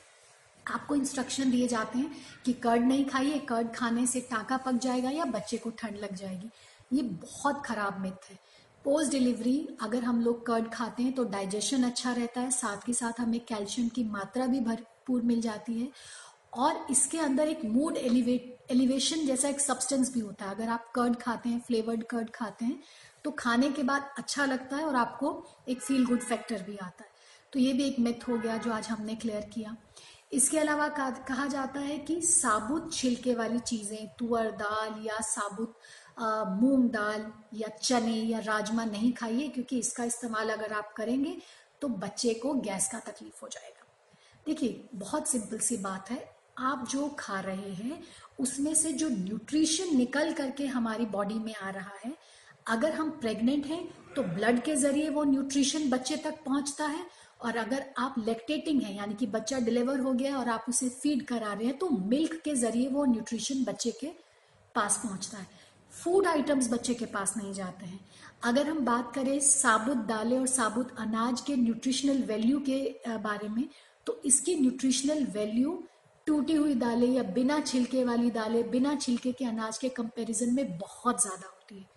आपको 0.66 0.94
इंस्ट्रक्शन 0.94 1.50
दिए 1.50 1.68
जाते 1.68 1.98
हैं 1.98 2.10
कि 2.44 2.52
कर्ड 2.54 2.82
नहीं 2.82 3.04
खाइए 3.04 3.38
कर्ड 3.38 3.72
खाने 3.74 4.06
से 4.06 4.20
टाका 4.20 4.56
पक 4.56 4.74
जाएगा 4.74 5.10
या 5.10 5.24
बच्चे 5.26 5.56
को 5.56 5.70
ठंड 5.70 5.96
लग 5.96 6.14
जाएगी। 6.14 6.50
ये 6.92 7.02
बहुत 7.02 7.62
खराब 7.66 8.00
मिथ 8.00 8.30
है। 8.30 8.38
पोस्ट 8.84 9.10
डिलीवरी 9.10 9.68
अगर 9.82 10.04
हम 10.04 10.20
लोग 10.20 10.44
कर्ड 10.46 10.70
खाते 10.72 11.02
हैं 11.02 11.12
तो 11.12 11.24
डाइजेशन 11.24 11.82
अच्छा 11.82 12.12
रहता 12.12 12.40
है, 12.40 12.50
साथ 12.50 12.88
ही 12.88 12.94
साथ 12.94 13.20
हमें 13.20 13.40
कैल्शियम 13.40 13.88
की 13.88 14.04
मात्रा 14.04 14.46
भी 14.46 14.60
भरपूर 14.60 15.22
मिल 15.22 15.40
जाती 15.40 15.80
है 15.80 15.88
और 16.52 16.86
इसके 16.90 17.18
अंदर 17.18 17.48
एक 17.48 17.64
मूड 17.64 17.96
एलिवेट 17.96 18.56
एलिवेशन 18.70 19.26
जैसा 19.26 19.48
एक 19.48 19.60
सब्सटेंस 19.60 20.12
भी 20.14 20.20
होता 20.20 20.44
है। 20.44 20.54
अगर 20.54 20.68
आप 20.68 20.90
कर्ड 20.94 21.16
खाते 21.16 21.48
हैं 21.48 21.60
फ्लेवर्ड 21.60 22.02
कर्ड 22.04 22.30
खाते 22.30 22.64
हैं 22.64 22.82
तो 23.24 23.30
खाने 23.30 23.70
के 23.70 23.82
बाद 23.82 24.10
अच्छा 24.18 24.44
लगता 24.44 24.76
है 24.76 24.84
और 24.84 24.96
आपको 24.96 25.32
एक 25.68 25.80
फील 25.80 26.04
गुड 26.06 26.20
फैक्टर 26.20 26.62
भी 26.62 26.76
आता 26.76 27.04
है। 27.04 27.10
तो 27.52 27.58
ये 27.58 27.72
भी 27.72 27.84
एक 27.84 27.98
मिथ 28.00 28.28
हो 28.28 28.38
गया 28.38 28.56
जो 28.56 28.72
आज 28.72 28.88
हमने 28.88 29.14
क्लियर 29.16 29.50
किया। 29.54 29.76
इसके 30.32 30.58
अलावा 30.58 30.88
कहा 30.88 31.46
जाता 31.46 31.80
है 31.80 31.98
कि 31.98 32.20
साबुत 32.22 32.92
छिलके 32.94 33.34
वाली 33.34 33.58
चीज़ें, 33.60 34.06
तुअर 34.18 34.50
दाल 34.52 35.02
या 35.06 35.20
साबुत 35.22 35.76
मूंग 36.52 36.88
दाल 36.90 37.26
या 37.54 37.68
चने 37.72 38.14
या 38.14 38.38
राजमा 38.38 38.84
नहीं 38.84 39.12
खाइए, 39.12 39.48
क्योंकि 39.48 39.78
इसका 39.78 40.04
इस्तेमाल 40.04 40.50
अगर 40.50 40.72
आप 40.72 40.92
करेंगे 40.92 41.36
तो 41.82 41.88
बच्चे 41.88 42.34
को 42.34 42.54
गैस 42.56 42.88
का 42.88 42.98
तकलीफ़ 43.00 43.40
हो 43.42 43.48
जाएगा। 43.48 43.86
देखिए, 44.46 44.88
बहुत 44.94 45.28
सिंपल 45.28 45.58
सी 45.58 45.76
बात 45.78 46.10
है। 46.10 46.24
आप 46.62 46.86
जो 46.90 47.08
खा 47.18 47.38
रहे 47.40 47.72
हैं, 47.72 48.02
उसमें 48.40 48.74
से 48.74 48.92
जो 48.92 49.08
न्यूट्रिशन 49.08 49.96
निकल 49.96 50.32
करके 50.32 50.66
हमारी 50.68 51.06
बॉडी 51.08 51.34
में 51.36 51.54
आ 51.56 51.70
रहा 51.70 51.94
है, 52.04 52.12
अगर 52.68 52.92
हम 52.92 53.10
प्रेग्नेंट 53.20 53.66
हैं 53.66 53.84
तो 54.16 54.22
ब्लड 54.24 54.60
के 54.62 54.74
ज़रिए 54.76 55.08
वो 55.10 55.24
न्यूट्रिशन 55.24 55.88
बच्चे 55.90 56.16
तक 56.16 56.42
पहुँचता 56.46 56.86
है 56.86 57.04
और 57.40 57.56
अगर 57.56 57.84
आप 57.98 58.14
लेक्टेटिंग 58.18 58.82
है, 58.82 58.96
यानी 58.96 59.14
कि 59.14 59.26
बच्चा 59.28 59.58
डिलीवर 59.60 60.00
हो 60.00 60.12
गया 60.14 60.36
और 60.38 60.48
आप 60.48 60.64
उसे 60.68 60.88
फ़ीड 60.90 61.24
करा 61.26 61.52
रहे 61.52 61.66
हैं 61.66 61.76
तो 61.78 61.88
मिल्क 61.90 62.40
के 62.44 62.54
ज़रिए 62.56 62.88
वो 62.88 63.04
न्यूट्रिशन 63.06 63.64
बच्चे 63.64 63.90
के 64.00 64.10
पास 64.74 65.00
पहुँचता 65.04 65.38
है। 65.38 65.46
फ़ूड 65.92 66.26
आइटम्स 66.26 66.70
बच्चे 66.72 66.94
के 66.94 67.04
पास 67.06 67.34
नहीं 67.36 67.52
जाते 67.52 67.86
हैं। 67.86 68.00
अगर 68.44 68.68
हम 68.68 68.84
बात 68.84 69.12
करें 69.14 69.38
साबुत 69.42 69.96
दालें 70.08 70.38
और 70.38 70.46
साबुत 70.48 70.94
अनाज 70.98 71.40
के 71.40 71.56
न्यूट्रिशनल 71.56 72.22
वैल्यू 72.24 72.58
के 72.68 72.78
बारे 73.18 73.48
में 73.48 73.64
तो 74.06 74.20
इसकी 74.24 74.54
न्यूट्रिशनल 74.60 75.24
वैल्यू 75.34 75.82
टूटी 76.30 76.54
हुई 76.54 76.74
दालें 76.76 77.08
या 77.08 77.22
बिना 77.34 77.60
छिलके 77.62 78.02
वाली 78.04 78.30
दालें, 78.30 78.70
बिना 78.70 78.94
छिलके 78.96 79.32
के 79.32 79.44
अनाज 79.46 79.78
के 79.78 79.88
कंपैरिजन 79.90 80.52
में 80.54 80.78
बहुत 80.78 81.22
ज़्यादा 81.22 81.46
होती 81.46 81.78
है। 81.78 81.88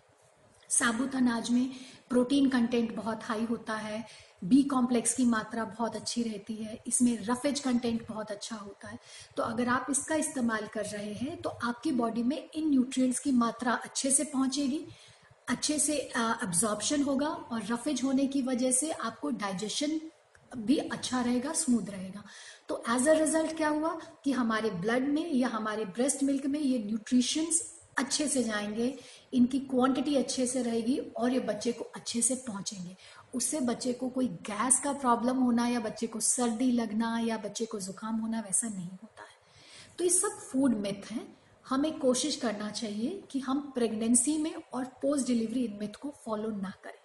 साबुत 0.70 1.16
अनाज 1.16 1.50
में 1.52 1.70
प्रोटीन 2.10 2.50
कंटेंट 2.50 2.96
बहुत 2.96 3.24
हाई 3.24 3.44
होता 3.46 3.74
है 3.78 4.04
बी 4.44 4.62
कॉम्प्लेक्स 4.66 5.14
की 5.14 5.26
मात्रा 5.26 5.66
बहुत 5.66 5.96
अच्छी 5.96 6.24
रहती 6.24 6.56
है, 6.56 6.78
इसमें 6.88 7.18
रफेज 7.26 7.60
कंटेंट 7.60 8.02
बहुत 8.08 8.32
अच्छा 8.32 8.56
होता 8.56 8.88
है। 8.88 8.98
तो 9.38 9.44
अगर 9.44 9.68
आप 9.70 9.88
इसका 9.90 10.16
इस्तेमाल 10.16 10.68
कर 10.74 10.86
रहे 10.88 11.14
हैं 11.14 11.36
तो 11.42 11.50
आपकी 11.50 11.92
बॉडी 11.94 12.24
में 12.24 12.38
इन 12.38 12.70
न्यूट्रिएंट्स 12.70 13.20
की 13.20 13.32
मात्रा 13.34 13.74
अच्छे 13.76 14.12
से 14.12 14.24
पहुंचेगी, 14.26 14.86
अच्छे 15.50 15.78
से 15.80 15.96
एब्जॉर्प्शन 16.16 17.04
होगा 17.04 17.28
और 17.28 17.62
रफेज 17.70 18.04
होने 18.04 18.28
की 18.28 18.42
वजह 18.44 18.72
से 18.74 18.92
आपको 18.92 19.30
डाइजेशन 19.38 20.00
भी 20.58 20.78
अच्छा 20.78 21.22
रहेगा 21.22 21.52
स्मूथ 21.56 21.90
रहेगा। 21.90 22.24
तो 22.70 22.84
एज 22.90 23.08
अ 23.08 23.14
रिज़ल्ट 23.14 23.58
क्या 23.58 23.70
हुआ 23.70 24.00
कि 24.24 24.32
हमारे 24.32 24.70
ब्लड 24.70 25.08
में 25.08 25.34
या 25.34 25.48
हमारे 25.48 25.86
ब्रेस्ट 25.86 26.24
मिल्क 26.24 26.46
में 26.46 26.60
ये 26.60 26.80
न्यूट्रिशंस 26.80 27.74
अच्छे 27.98 28.28
से 28.28 28.44
जाएँगे, 28.44 29.00
इनकी 29.34 29.60
क्वांटिटी 29.60 30.16
अच्छे 30.16 30.48
से 30.48 30.62
रहेगी 30.62 30.98
और 30.98 31.34
ये 31.34 31.40
बच्चे 31.40 31.72
को 31.72 31.84
अच्छे 31.84 32.22
से 32.22 32.36
पहुँचेंगे। 32.36 32.96
उससे 33.36 33.60
बच्चे 33.60 33.94
को 33.94 34.10
कोई 34.10 34.28
गैस 34.28 34.80
का 34.80 34.94
प्रॉब्लम 34.94 35.38
होना 35.38 35.68
या 35.68 35.80
बच्चे 35.80 36.08
को 36.08 36.20
सर्दी 36.20 36.72
लगना 36.72 37.20
या 37.20 37.38
बच्चे 37.38 37.66
को 37.66 37.80
जुकाम 37.80 38.16
होना 38.16 38.40
वैसा 38.40 38.68
नहीं 38.68 38.90
होता 38.90 39.22
है। 39.22 39.38
तो 39.98 40.04
ये 40.04 40.10
सब 40.10 40.30
फ़ूड 40.30 40.76
मिथ 40.78 41.12
है। 41.12 41.44
हमें 41.70 42.00
कोशिश 42.00 42.36
करना 42.36 42.72
चाहिए 42.72 43.24
कि 43.32 43.40
हम 43.40 43.72
प्रेगनेंसी 43.76 44.38
में 44.38 44.56
और 44.74 44.86
पोस्ट 44.86 45.28
डिलीवरी 45.28 45.66
इन 45.66 45.78
मिथ 45.80 45.96
को 45.96 46.14
फॉलो 46.26 46.50
ना 46.50 46.74
करें। 46.84 47.02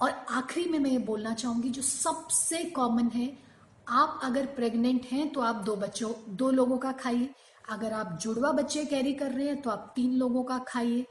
और 0.00 0.10
आखिरी 0.10 0.70
में 0.70 0.78
मैं 0.78 0.90
ये 0.90 0.98
बोलना 0.98 1.34
चाहूँगी 1.34 1.68
जो 1.68 1.82
सबसे 1.82 2.64
कॉमन 2.64 3.08
है 3.08 3.53
आप 3.88 4.20
अगर 4.22 4.46
प्रेग्नेंट 4.46 5.06
हैं 5.06 5.28
तो 5.32 5.40
आप 5.40 5.56
दो 5.56 5.74
बच्चों, 5.76 6.12
दो 6.28 6.50
लोगों 6.50 6.78
का 6.78 6.92
खाइए। 6.92 7.28
अगर 7.70 7.92
आप 7.92 8.18
जुड़वा 8.22 8.52
बच्चे 8.52 8.84
कैरी 8.84 9.12
कर 9.12 9.30
रहे 9.30 9.46
हैं 9.46 9.60
तो 9.62 9.70
आप 9.70 9.92
तीन 9.96 10.12
लोगों 10.12 10.42
का 10.44 10.58
खाइए। 10.58 11.04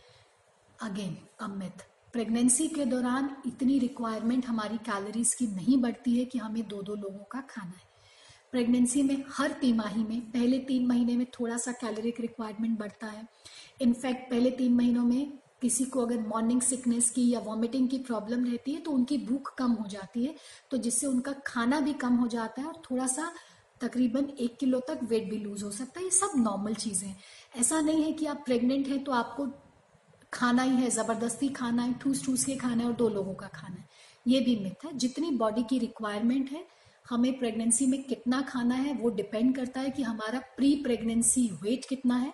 अगेन 0.82 1.18
अमित 1.42 1.84
प्रेगनेंसी 2.14 2.68
के 2.68 2.86
दौरान 2.86 3.30
इतनी 3.46 3.78
रिक्वायरमेंट 3.80 4.46
हमारी 4.46 4.78
कैलोरीज 4.78 5.34
की 5.34 5.48
नहीं 5.48 5.78
बढ़ती 5.82 6.18
है 6.18 6.26
कि 6.26 6.40
हमें 6.40 6.68
दो 6.68 6.82
दो 6.82 6.96
लोगों 6.96 7.24
का 7.24 7.42
खाना 7.42 7.72
है। 7.72 7.92
प्रेगनेंसी 8.52 9.04
में, 9.04 9.24
हर 9.30 9.52
तिमाही 9.52 10.04
में, 10.04 10.22
पहले 10.22 10.60
तीन 10.60 10.86
महीने 10.88 11.16
में 11.18 11.26
थोड़ा 11.40 11.58
सा 11.58 11.72
कैलोरिक 11.72 12.20
रिक्वायरमेंट 12.20 12.78
बढ़ता 12.80 13.08
है। 13.08 13.28
इनफैक्ट 13.82 14.30
पहले 14.30 14.52
तीन 14.52 14.74
महीनों 14.74 15.04
में 15.04 15.40
किसी 15.64 15.86
को 15.86 16.06
अगर 16.06 16.20
मॉर्निंग 16.20 16.62
सिकनेस 16.62 17.10
की 17.10 17.30
या 17.30 17.40
वॉमिटिंग 17.40 17.88
की 17.90 17.98
प्रॉब्लम 18.02 18.46
रहती 18.46 18.74
है 18.74 18.82
तो 18.82 18.92
उनकी 18.92 19.18
भूख 19.26 19.54
कम 19.58 19.72
हो 19.72 19.88
जाती 19.90 20.26
है 20.26 20.36
तो 20.72 20.78
जिससे 20.78 21.08
उनका 21.08 21.34
खाना 21.46 21.80
भी 21.80 21.94
कम 21.94 22.16
हो 22.16 22.28
जाता 22.28 22.62
है 22.62 22.68
और 22.68 22.82
थोड़ा 22.92 23.08
सा 23.08 23.32
तकरीबन 23.82 24.30
एक 24.40 24.58
किलो 24.58 24.80
तक 24.80 25.00
वेट 25.04 25.30
भी 25.30 25.38
लूज 25.38 25.64
हो 25.64 25.72
सकता 25.72 26.00
है। 26.00 26.06
ये 26.06 26.12
सब 26.12 26.32
नॉर्मल 26.38 26.74
चीज़ें 26.76 27.08
हैं। 27.08 27.18
ऐसा 27.60 27.80
नहीं 27.82 28.04
है 28.04 28.12
कि 28.12 28.26
आप 28.26 28.44
प्रेग्नेंट 28.46 28.88
हैं 28.88 29.04
तो 29.04 29.12
आपको 29.12 29.48
खाना 30.34 30.64
ही 30.64 30.76
है, 30.76 30.90
ज़बरदस्ती 30.90 31.50
खाना 31.50 31.84
है 31.84 31.94
ठूस 31.94 32.24
ठूस 32.26 32.46
के 32.46 32.56
खाना 32.56 32.84
है 32.84 32.88
और 32.90 32.96
दो 32.96 33.10
लोगों 33.10 33.34
का 33.34 33.48
खाना 33.48 33.76
है। 33.76 33.88
ये 34.28 34.40
भी 34.40 34.56
मिथ 34.56 34.86
है। 34.86 34.98
जितनी 34.98 35.32
बॉडी 35.38 35.64
की 35.64 35.80
रिक्वायरमेंट 35.80 36.52
है, 36.52 36.66
हमें 37.06 37.38
प्रेगनेंसी 37.40 37.86
में 37.88 38.02
कितना 38.04 38.42
खाना 38.42 38.76
है, 38.76 38.94
वो 38.94 39.10
डिपेंड 39.10 39.56
करता 39.56 39.82
है 39.82 39.90
कि 39.90 40.04
हमारा 40.04 40.40
प्री 40.58 40.76
प्रेगनेंसी 40.84 41.48
वेट 41.64 41.86
कितना 41.86 42.16
है 42.16 42.34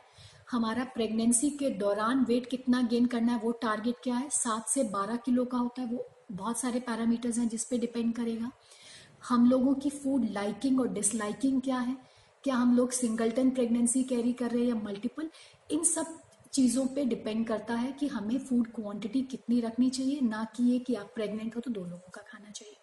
हमारा 0.51 0.83
प्रेगनेंसी 0.83 1.49
के 1.49 1.69
दौरान 1.69 2.25
वेट 2.25 2.49
कितना 2.49 2.81
गेन 2.81 3.05
करना 3.05 3.31
है, 3.31 3.39
वो 3.39 3.51
टारगेट 3.51 3.95
क्या 4.03 4.15
है? 4.15 4.29
सात 4.29 4.67
से 4.67 4.83
बारह 4.83 5.15
किलो 5.15 5.45
का 5.45 5.57
होता 5.57 5.81
है, 5.81 5.87
वो 5.87 6.09
बहुत 6.31 6.59
सारे 6.59 6.79
पैरामीटर्स 6.79 7.37
हैं 7.37 7.47
जिस 7.49 7.63
पे 7.63 7.77
डिपेंड 7.77 8.15
करेगा। 8.15 8.51
हम 9.29 9.49
लोगों 9.49 9.73
की 9.73 9.89
फ़ूड 9.89 10.25
लाइकिंग 10.31 10.79
और 10.79 10.87
डिसलाइकिंग 10.87 11.61
क्या 11.61 11.77
है? 11.77 11.97
क्या 12.43 12.55
हम 12.55 12.77
लोग 12.77 12.91
सिंगलटन 12.91 13.49
प्रेगनेंसी 13.49 14.03
कैरी 14.03 14.33
कर 14.33 14.51
रहे 14.51 14.61
हैं 14.61 14.69
या 14.69 14.75
मल्टीपल 14.75 15.29
इन 15.71 15.83
सब 15.83 16.19
चीज़ों 16.53 16.85
पे 16.85 17.05
डिपेंड 17.05 17.47
करता 17.47 17.75
है 17.75 17.91
कि 17.91 18.07
हमें 18.07 18.37
फ़ूड 18.39 18.67
क्वांटिटी 18.67 19.21
कितनी 19.21 19.61
रखनी 19.61 19.89
चाहिए, 19.89 20.21
ना 20.21 20.43
कि 20.55 20.63
ये 20.63 20.79
कि 20.79 20.95
आप 20.95 21.11
प्रेग्नेंट 21.15 21.55
हो 21.55 21.61
तो 21.61 21.71
दो 21.71 21.83
लोगों 21.85 22.11
का 22.11 22.21
खाना 22.21 22.51
चाहिए। 22.51 22.75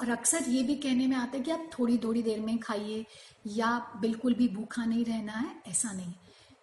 और 0.00 0.10
अक्सर 0.10 0.44
ये 0.48 0.62
भी 0.62 0.74
कहने 0.74 1.06
में 1.06 1.16
आता 1.16 1.38
है 1.38 1.44
कि 1.44 1.50
आप 1.50 1.70
थोड़ी 1.78 1.98
थोड़ी 1.98 2.22
देर 2.22 2.40
में 2.40 2.58
खाइए 2.58 3.04
या 3.46 3.98
बिल्कुल 4.00 4.34
भी 4.34 4.48
भूखा 4.48 4.84
नहीं 4.84 5.04
रहना 5.04 5.32
है, 5.32 5.62
ऐसा 5.66 5.92
नहीं। 5.92 6.12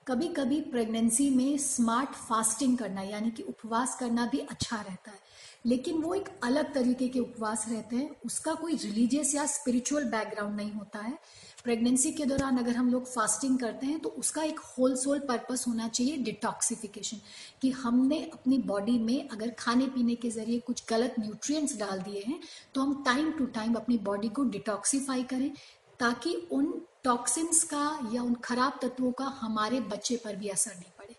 कभी 0.08 0.28
कभी 0.28 0.60
प्रेगनेंसी 0.62 1.30
में 1.30 1.58
स्मार्ट 1.58 2.10
फास्टिंग 2.10 2.78
करना, 2.78 3.02
यानी 3.02 3.32
कि 3.32 3.44
उपवास 3.44 3.96
करना 4.00 4.26
भी 4.26 4.40
अच्छा 4.40 4.76
रहता 4.78 5.12
है। 5.12 5.20
लेकिन 5.66 6.02
वो 6.02 6.14
एक 6.14 6.30
अलग 6.44 6.74
तरीके 6.74 7.08
के 7.08 7.20
उपवास 7.20 7.66
रहते 7.70 7.96
हैं। 7.96 8.16
उसका 8.26 8.54
कोई 8.54 8.76
रिलीजियस 8.76 9.34
या 9.36 9.46
स्पिरिचुअल 9.46 10.04
बैकग्राउंड 10.04 10.56
नहीं 10.56 10.72
होता 10.72 11.00
है। 11.00 11.18
प्रेगनेंसी 11.64 12.12
के 12.12 12.26
दौरान 12.26 12.58
अगर 12.58 12.76
हम 12.76 12.90
लोग 12.92 13.06
फास्टिंग 13.06 13.58
करते 13.60 13.86
हैं 13.86 14.00
तो 14.00 14.10
उसका 14.10 14.44
एक 14.44 14.60
होल 14.60 14.96
सोल 14.96 15.20
पर्पस 15.20 15.64
होना 15.68 15.88
चाहिए 15.88 16.18
डिटॉक्सिफिकेशन 16.18 17.18
कि 17.62 17.70
हमने 17.72 18.20
अपनी 18.34 18.58
बॉडी 18.58 18.98
में 19.00 19.30
अगर 19.30 19.50
खाने 19.50 19.88
पीने 19.88 20.16
के 20.16 20.30
ज़रिए 20.30 20.60
कुछ 20.60 20.84
गलत 20.90 21.16
न्यूट्रिएंट्स 21.20 21.78
डाल 21.78 22.00
दिए 22.00 22.24
हैं 22.28 22.40
तो 22.76 22.82
हम 22.82 23.04
टाइम 23.04 23.32
टू 23.32 23.46
टाइम 23.56 23.74
अपनी 23.74 23.98
बॉडी 24.04 24.30
को 24.30 24.44
डिटॉक्सिफाई 24.44 25.24
करें। 25.24 25.52
ताकि 26.00 26.34
उन 26.52 26.74
टॉक्सिन्स 27.04 27.64
का 27.64 28.12
या 28.14 28.22
उन 28.24 28.34
खराब 28.44 28.80
तत्वों 28.82 29.12
का 29.12 29.26
हमारे 29.42 29.80
बच्चे 29.82 30.16
पर 30.16 30.36
भी 30.36 30.50
असर 30.50 30.72
नहीं 30.72 30.92
पड़े। 31.00 31.16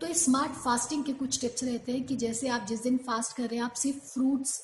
तो 0.00 0.12
स्मार्ट 0.14 0.52
फास्टिंग 0.54 1.04
के 1.04 1.12
कुछ 1.12 1.40
टिप्स 1.40 1.64
रहते 1.64 1.92
हैं 1.92 2.04
कि 2.06 2.16
जैसे 2.16 2.48
आप 2.48 2.66
जिस 2.66 2.82
दिन 2.82 2.96
फास्ट 2.96 3.36
कर 3.36 3.42
रहे 3.42 3.56
हैं, 3.56 3.64
आप 3.64 3.74
सिर्फ़ 3.74 3.98
फ्रूट्स 3.98 4.60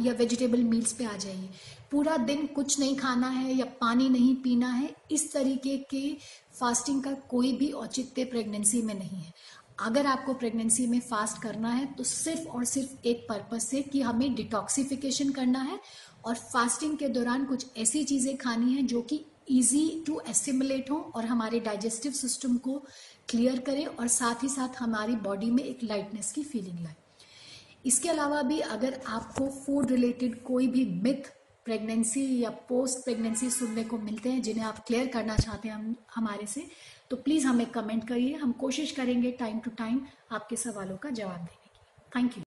या 0.00 0.12
वेजिटेबल 0.18 0.62
मील्स 0.64 0.92
पे 0.92 1.04
आ 1.04 1.16
जाइए। 1.16 1.48
पूरा 1.90 2.16
दिन 2.16 2.46
कुछ 2.46 2.78
नहीं 2.80 2.96
खाना 2.96 3.28
है 3.28 3.54
या 3.54 3.64
पानी 3.80 4.08
नहीं 4.08 4.34
पीना 4.36 4.68
है, 4.68 4.94
इस 5.10 5.32
तरीके 5.32 5.76
के 5.90 6.16
फास्टिंग 6.60 7.02
का 7.04 7.12
कोई 7.30 7.52
भी 7.52 7.70
औचित्य 7.72 8.24
प्रेगनेंसी 8.24 8.82
में 8.82 8.94
नहीं 8.94 9.18
है। 9.18 9.32
अगर 9.78 10.06
आपको 10.06 10.32
प्रेगनेंसी 10.34 10.86
में 10.86 10.98
फास्ट 11.00 11.40
करना 11.42 11.68
है 11.68 11.86
तो 11.94 12.04
सिर्फ़ 12.04 12.48
और 12.48 12.64
सिर्फ़ 12.64 13.06
एक 13.06 13.24
पर्पज 13.28 13.60
से 13.60 13.80
कि 13.82 14.00
हमें 14.02 14.34
डिटॉक्सिफिकेशन 14.34 15.30
करना 15.30 15.60
है 15.60 15.78
और 16.24 16.34
फास्टिंग 16.34 16.96
के 16.98 17.08
दौरान 17.08 17.44
कुछ 17.44 17.66
ऐसी 17.78 18.04
चीज़ें 18.04 18.36
खानी 18.36 18.72
है 18.72 18.82
जो 18.82 19.02
कि 19.02 19.24
इजी 19.50 20.02
टू 20.06 20.20
एस्टिमुलेट 20.28 20.90
हो 20.90 20.98
और 21.16 21.24
हमारे 21.24 21.60
डाइजेस्टिव 21.60 22.12
सिस्टम 22.12 22.56
को 22.58 22.78
क्लियर 23.28 23.58
करें 23.60 23.84
और 23.86 24.08
साथ 24.08 24.42
ही 24.42 24.48
साथ 24.48 24.80
हमारी 24.80 25.16
बॉडी 25.18 25.50
में 25.50 25.62
एक 25.64 25.84
लाइटनेस 25.84 26.32
की 26.32 26.42
फीलिंग 26.44 26.78
लाए। 26.80 26.94
इसके 27.86 28.08
अलावा 28.08 28.42
भी 28.42 28.58
अगर 28.60 29.00
आपको 29.08 29.46
फ़ूड 29.56 29.90
रिलेटेड 29.90 30.42
कोई 30.42 30.66
भी 30.68 30.84
मिथ 31.02 31.30
प्रेगनेंसी 31.66 32.22
या 32.42 32.50
पोस्ट 32.68 33.04
प्रेगनेंसी 33.04 33.50
सुनने 33.50 33.84
को 33.84 33.98
मिलते 33.98 34.30
हैं, 34.30 34.42
जिन्हें 34.42 34.64
आप 34.64 34.84
क्लियर 34.86 35.06
करना 35.08 35.36
चाहते 35.36 35.68
हैं 35.68 35.74
हम, 35.74 35.94
हमारे 36.14 36.46
से 36.46 36.66
तो 37.10 37.16
प्लीज़ 37.16 37.46
हमें 37.46 37.66
कमेंट 37.70 38.06
करिए। 38.08 38.34
हम 38.34 38.52
कोशिश 38.60 38.92
करेंगे 38.92 39.30
टाइम 39.40 39.58
टू 39.58 39.70
टाइम 39.78 40.00
आपके 40.32 40.56
सवालों 40.56 40.96
का 40.96 41.10
जवाब 41.10 41.36
देने 41.36 41.66
की। 41.66 42.18
Thank 42.18 42.38
you 42.38 42.44